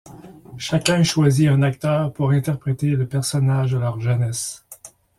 [0.57, 4.65] Chacun choisit un acteur pour interpréter le personnage de leur jeunesse.